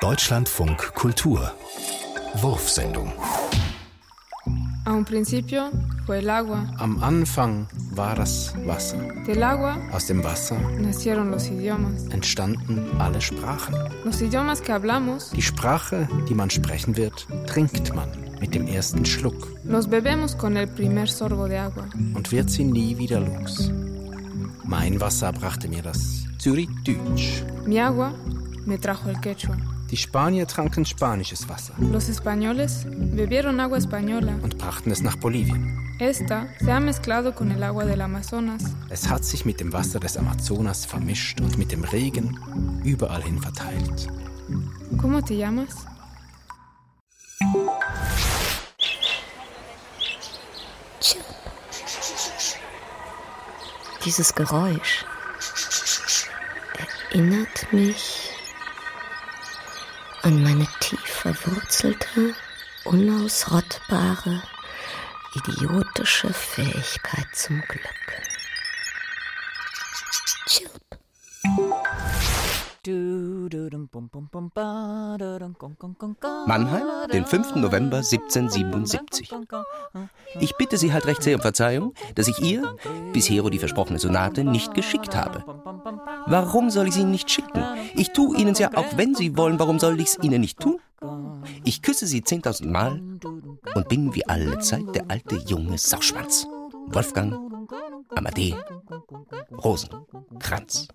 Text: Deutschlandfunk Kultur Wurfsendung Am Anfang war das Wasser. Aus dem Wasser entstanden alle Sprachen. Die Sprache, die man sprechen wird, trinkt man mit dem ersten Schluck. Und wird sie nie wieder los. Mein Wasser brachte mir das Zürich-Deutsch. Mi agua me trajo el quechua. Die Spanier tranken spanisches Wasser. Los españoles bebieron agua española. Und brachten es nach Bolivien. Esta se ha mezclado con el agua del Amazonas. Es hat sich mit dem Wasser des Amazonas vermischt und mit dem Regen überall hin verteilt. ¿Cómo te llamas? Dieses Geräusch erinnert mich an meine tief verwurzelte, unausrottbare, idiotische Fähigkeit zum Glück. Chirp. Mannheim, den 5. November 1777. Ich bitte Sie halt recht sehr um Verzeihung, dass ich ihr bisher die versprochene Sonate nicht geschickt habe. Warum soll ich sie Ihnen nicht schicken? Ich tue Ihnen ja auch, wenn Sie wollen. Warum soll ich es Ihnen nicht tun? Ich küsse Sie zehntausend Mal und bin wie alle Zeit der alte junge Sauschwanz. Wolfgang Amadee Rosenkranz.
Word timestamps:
Deutschlandfunk 0.00 0.94
Kultur 0.94 1.52
Wurfsendung 2.36 3.12
Am 6.78 7.02
Anfang 7.02 7.68
war 7.90 8.14
das 8.14 8.54
Wasser. 8.64 8.96
Aus 9.92 10.06
dem 10.06 10.24
Wasser 10.24 10.56
entstanden 12.10 12.90
alle 12.98 13.20
Sprachen. 13.20 13.74
Die 15.36 15.42
Sprache, 15.42 16.08
die 16.26 16.34
man 16.34 16.48
sprechen 16.48 16.96
wird, 16.96 17.26
trinkt 17.46 17.94
man 17.94 18.08
mit 18.40 18.54
dem 18.54 18.66
ersten 18.68 19.04
Schluck. 19.04 19.48
Und 22.14 22.32
wird 22.32 22.50
sie 22.50 22.64
nie 22.64 22.96
wieder 22.96 23.20
los. 23.20 23.70
Mein 24.64 24.98
Wasser 24.98 25.30
brachte 25.34 25.68
mir 25.68 25.82
das 25.82 26.24
Zürich-Deutsch. 26.38 27.44
Mi 27.66 27.78
agua 27.78 28.14
me 28.64 28.78
trajo 28.78 29.10
el 29.10 29.20
quechua. 29.20 29.79
Die 29.90 29.96
Spanier 29.96 30.46
tranken 30.46 30.84
spanisches 30.84 31.48
Wasser. 31.48 31.74
Los 31.78 32.08
españoles 32.08 32.86
bebieron 32.86 33.58
agua 33.58 33.76
española. 33.76 34.38
Und 34.40 34.56
brachten 34.56 34.92
es 34.92 35.02
nach 35.02 35.16
Bolivien. 35.16 35.76
Esta 35.98 36.46
se 36.60 36.70
ha 36.70 36.78
mezclado 36.78 37.34
con 37.34 37.50
el 37.50 37.60
agua 37.64 37.84
del 37.84 38.00
Amazonas. 38.00 38.62
Es 38.88 39.08
hat 39.08 39.24
sich 39.24 39.44
mit 39.44 39.58
dem 39.58 39.72
Wasser 39.72 39.98
des 39.98 40.16
Amazonas 40.16 40.86
vermischt 40.86 41.40
und 41.40 41.58
mit 41.58 41.72
dem 41.72 41.82
Regen 41.82 42.38
überall 42.84 43.22
hin 43.22 43.40
verteilt. 43.40 44.08
¿Cómo 44.96 45.22
te 45.22 45.36
llamas? 45.36 45.74
Dieses 54.04 54.34
Geräusch 54.34 55.04
erinnert 57.10 57.72
mich 57.72 58.30
an 60.22 60.42
meine 60.42 60.66
tief 60.80 61.00
verwurzelte, 61.00 62.34
unausrottbare, 62.84 64.42
idiotische 65.34 66.32
Fähigkeit 66.32 67.26
zum 67.32 67.60
Glück. 67.62 67.84
Chirp. 70.46 70.80
Mannheim, 76.46 77.08
den 77.12 77.26
5. 77.26 77.54
November 77.56 77.98
1777. 77.98 79.30
Ich 80.40 80.56
bitte 80.56 80.78
Sie 80.78 80.92
halt 80.92 81.06
recht 81.06 81.22
sehr 81.22 81.36
um 81.36 81.42
Verzeihung, 81.42 81.94
dass 82.14 82.28
ich 82.28 82.38
ihr 82.40 82.76
bisher 83.12 83.42
die 83.50 83.58
versprochene 83.58 83.98
Sonate 83.98 84.44
nicht 84.44 84.74
geschickt 84.74 85.14
habe. 85.14 85.44
Warum 86.30 86.70
soll 86.70 86.86
ich 86.86 86.94
sie 86.94 87.00
Ihnen 87.00 87.10
nicht 87.10 87.28
schicken? 87.28 87.64
Ich 87.96 88.12
tue 88.12 88.38
Ihnen 88.38 88.54
ja 88.54 88.70
auch, 88.76 88.96
wenn 88.96 89.16
Sie 89.16 89.36
wollen. 89.36 89.58
Warum 89.58 89.80
soll 89.80 89.98
ich 90.00 90.10
es 90.10 90.18
Ihnen 90.22 90.40
nicht 90.40 90.60
tun? 90.60 90.78
Ich 91.64 91.82
küsse 91.82 92.06
Sie 92.06 92.22
zehntausend 92.22 92.70
Mal 92.70 93.00
und 93.74 93.88
bin 93.88 94.14
wie 94.14 94.24
alle 94.28 94.58
Zeit 94.60 94.94
der 94.94 95.06
alte 95.08 95.36
junge 95.36 95.76
Sauschwanz. 95.76 96.46
Wolfgang 96.86 97.36
Amadee 98.14 98.54
Rosenkranz. 99.50 100.86